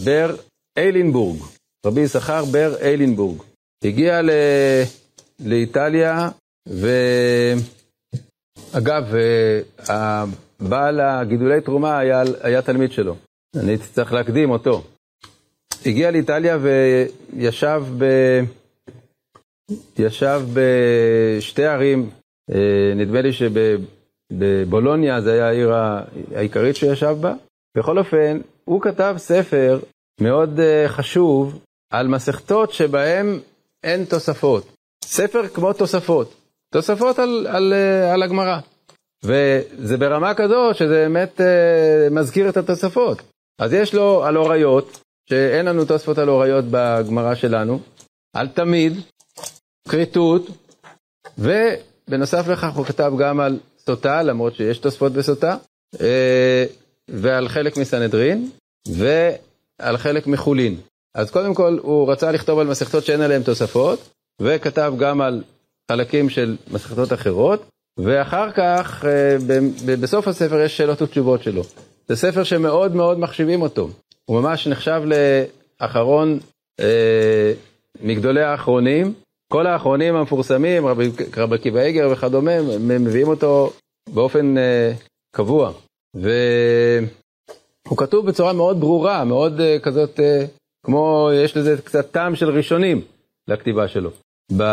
בר 0.04 0.36
איילינבורג. 0.78 1.40
רבי 1.86 2.02
יששכר 2.02 2.46
בר 2.46 2.76
איילינבורג. 2.82 3.42
הגיע 3.84 4.22
ל... 4.22 4.30
לאיטליה, 5.46 6.30
ואגב, 8.74 9.16
אה, 9.90 10.26
בעל 10.60 11.00
הגידולי 11.00 11.62
תרומה 11.62 11.98
היה, 12.00 12.24
היה 12.42 12.62
תלמיד 12.62 12.92
שלו. 12.92 13.16
אני 13.56 13.78
צריך 13.78 14.14
להקדים 14.14 14.50
אותו. 14.50 14.84
הגיע 15.86 16.12
לאיטליה 16.12 16.58
וישב 16.62 17.84
ב... 17.98 18.06
ישב 19.98 20.42
בשתי 20.54 21.66
ערים 21.66 22.10
נדמה 22.96 23.22
לי 23.22 23.30
שבבולוניה 23.34 25.22
זה 25.22 25.34
היה 25.34 25.48
העיר 25.48 25.74
העיקרית 26.36 26.76
שישב 26.76 27.18
בה. 27.22 27.34
בכל 27.78 27.98
אופן, 27.98 28.40
הוא 28.66 28.82
כתב 28.82 29.16
ספר 29.18 29.80
מאוד 30.22 30.60
אה, 30.60 30.86
חשוב 30.88 31.60
על 31.92 32.08
מסכתות 32.08 32.74
שבהן 32.74 33.40
אין 33.84 34.06
תוספות. 34.06 34.76
ספר 35.06 35.48
כמו 35.48 35.74
תוספות. 35.74 36.36
תוספות 36.74 37.20
על, 37.20 37.48
על, 37.50 37.74
אה, 37.74 38.14
על 38.14 38.24
הגמרא. 38.24 38.60
וזה 39.24 39.98
ברמה 39.98 40.34
כזו 40.34 40.74
שזה 40.74 40.96
באמת 41.08 41.42
מזכיר 42.12 42.50
את 42.50 42.58
התוספות. 42.58 43.22
אז 43.60 43.74
יש 43.74 43.94
לו 43.94 44.24
על 44.24 44.38
אוריות, 44.38 45.02
שאין 45.30 45.66
לנו 45.66 45.86
תוספות 45.86 46.18
על 46.18 46.30
אוריות 46.30 46.66
בגמרא 46.72 47.36
שלנו, 47.36 47.80
על 48.34 48.48
תמיד, 48.48 48.94
כריתות, 49.90 50.48
ו... 51.38 51.52
בנוסף 52.10 52.48
לכך 52.48 52.76
הוא 52.76 52.86
כתב 52.86 53.12
גם 53.20 53.40
על 53.40 53.60
סוטה, 53.86 54.24
למרות 54.24 54.56
שיש 54.56 54.78
תוספות 54.78 55.12
בסוטה, 55.12 55.58
אה, 56.02 56.66
ועל 57.08 57.50
חלק 57.50 57.78
מסנהדרין, 57.78 58.50
ועל 58.88 59.98
חלק 59.98 60.28
מחולין. 60.28 60.76
אז 61.16 61.32
קודם 61.32 61.54
כל 61.54 61.80
הוא 61.82 62.12
רצה 62.12 62.32
לכתוב 62.32 62.60
על 62.60 62.68
מסכתות 62.68 63.06
שאין 63.06 63.22
עליהן 63.22 63.44
תוספות, 63.44 64.10
וכתב 64.42 64.94
גם 65.00 65.22
על 65.22 65.44
חלקים 65.92 66.30
של 66.30 66.58
מסכתות 66.72 67.14
אחרות, 67.14 67.66
ואחר 67.98 68.52
כך 68.52 69.06
אה, 69.06 69.38
בסוף 70.02 70.28
הספר 70.28 70.60
יש 70.62 70.78
שאלות 70.78 71.02
ותשובות 71.02 71.44
שלו. 71.44 71.64
זה 72.08 72.16
ספר 72.16 72.44
שמאוד 72.44 72.96
מאוד 72.96 73.20
מחשיבים 73.20 73.62
אותו. 73.62 73.90
הוא 74.26 74.42
ממש 74.42 74.68
נחשב 74.68 75.02
לאחרון 75.82 76.40
אה, 76.80 77.54
מגדולי 78.02 78.44
האחרונים, 78.44 79.14
כל 79.54 79.68
האחרונים 79.68 80.16
המפורסמים, 80.16 80.86
רבי, 80.86 81.10
רבי 81.38 81.56
עקיבא 81.56 81.80
איגר 81.80 82.10
וכדומה, 82.12 82.52
מביאים 82.80 83.28
אותו 83.28 83.72
באופן 84.14 84.56
uh, 84.58 84.60
קבוע. 85.36 85.72
והוא 86.16 87.08
כתוב 87.98 88.26
בצורה 88.26 88.54
מאוד 88.54 88.80
ברורה, 88.80 89.26
מאוד 89.26 89.60
uh, 89.60 89.84
כזאת, 89.84 90.20
uh, 90.20 90.22
כמו, 90.86 91.30
יש 91.34 91.58
לזה 91.58 91.82
קצת 91.84 92.12
טעם 92.12 92.36
של 92.36 92.50
ראשונים 92.50 93.02
לכתיבה 93.48 93.88
שלו. 93.88 94.12
ב... 94.58 94.64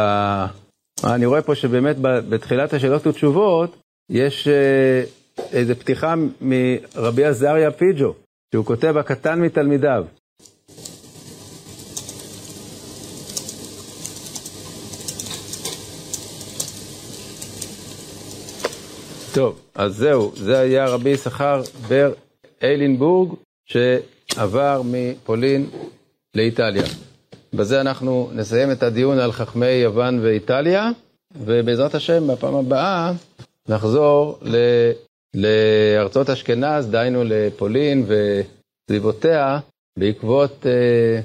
אני 1.04 1.26
רואה 1.26 1.42
פה 1.42 1.54
שבאמת 1.54 1.96
בתחילת 2.00 2.72
השאלות 2.72 3.06
ותשובות, 3.06 3.76
יש 4.10 4.48
uh, 4.48 5.40
איזו 5.52 5.74
פתיחה 5.74 6.14
מרבי 6.40 7.24
עזריה 7.24 7.70
פיג'ו, 7.70 8.14
שהוא 8.52 8.64
כותב 8.64 8.96
הקטן 8.96 9.40
מתלמידיו. 9.40 10.04
טוב, 19.36 19.60
אז 19.74 19.96
זהו, 19.96 20.32
זה 20.36 20.58
היה 20.58 20.86
רבי 20.86 21.10
יששכר 21.10 21.62
בר 21.88 22.12
איילינבורג, 22.62 23.34
שעבר 23.66 24.82
מפולין 24.84 25.70
לאיטליה. 26.34 26.82
בזה 27.54 27.80
אנחנו 27.80 28.30
נסיים 28.32 28.72
את 28.72 28.82
הדיון 28.82 29.18
על 29.18 29.32
חכמי 29.32 29.66
יוון 29.66 30.18
ואיטליה, 30.22 30.90
ובעזרת 31.36 31.94
השם, 31.94 32.26
בפעם 32.26 32.54
הבאה 32.54 33.12
נחזור 33.68 34.38
ל... 34.42 34.56
לארצות 35.34 36.30
אשכנז, 36.30 36.86
דהיינו 36.86 37.24
לפולין 37.24 38.06
וסביבותיה, 38.08 39.58
בעקבות 39.98 40.66
אה, 40.66 41.20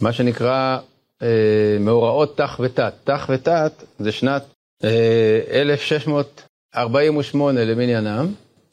מה 0.00 0.12
שנקרא 0.12 0.78
אה, 1.22 1.76
מאורעות 1.80 2.36
תח 2.36 2.60
ותת. 2.62 2.94
תח 3.04 3.30
ותת 3.34 3.72
זה 3.98 4.12
שנת 4.12 4.44
אה, 4.84 5.40
1600 5.50 6.42
48 6.76 7.64
למניינם, 7.64 8.26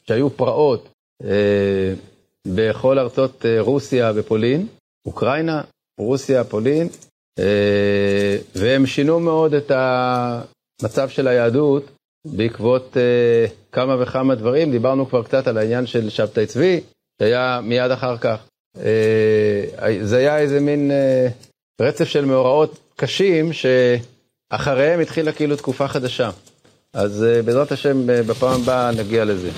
שהיו 0.08 0.30
פרעות 0.30 0.88
אה, 1.24 1.94
בכל 2.46 2.98
ארצות 2.98 3.46
אה, 3.46 3.60
רוסיה 3.60 4.12
ופולין, 4.14 4.66
אוקראינה, 5.06 5.62
רוסיה, 6.00 6.44
פולין, 6.44 6.88
והם 8.54 8.86
שינו 8.86 9.20
מאוד 9.20 9.54
את 9.54 9.70
המצב 9.74 11.08
של 11.08 11.28
היהדות 11.28 11.90
בעקבות 12.26 12.96
כמה 13.72 14.02
וכמה 14.02 14.34
דברים. 14.34 14.70
דיברנו 14.70 15.08
כבר 15.08 15.22
קצת 15.22 15.46
על 15.46 15.58
העניין 15.58 15.86
של 15.86 16.10
שבתאי 16.10 16.46
צבי, 16.46 16.80
שהיה 17.22 17.60
מיד 17.62 17.90
אחר 17.90 18.16
כך. 18.18 18.46
זה 20.02 20.16
היה 20.16 20.38
איזה 20.38 20.60
מין 20.60 20.90
רצף 21.80 22.04
של 22.04 22.24
מאורעות 22.24 22.78
קשים, 22.96 23.50
שאחריהם 23.52 25.00
התחילה 25.00 25.32
כאילו 25.32 25.56
תקופה 25.56 25.88
חדשה. 25.88 26.30
אז 26.94 27.26
בעזרת 27.44 27.72
השם, 27.72 28.06
בפעם 28.06 28.60
הבאה 28.62 28.90
נגיע 28.90 29.24
לזה. 29.24 29.50